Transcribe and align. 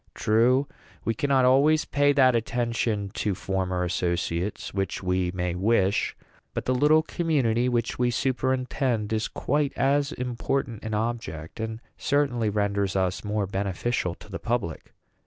True, 0.15 0.67
we 1.05 1.13
cannot 1.13 1.45
always 1.45 1.85
pay 1.85 2.11
that 2.13 2.35
attention 2.35 3.11
to 3.13 3.35
former 3.35 3.83
associates 3.83 4.73
which 4.73 5.03
we 5.03 5.29
may 5.29 5.53
wish; 5.53 6.17
but 6.55 6.65
the 6.65 6.73
little 6.73 7.03
community 7.03 7.69
which 7.69 7.99
we 7.99 8.09
superintend 8.09 9.13
is 9.13 9.27
quite 9.27 9.73
as 9.77 10.11
important 10.11 10.83
an 10.83 10.95
object, 10.95 11.59
and 11.59 11.81
certainly 11.99 12.49
renders 12.49 12.95
us 12.95 13.23
more 13.23 13.45
beneficial 13.45 14.15
to 14.15 14.27
the 14.31 14.39
public. 14.39 14.91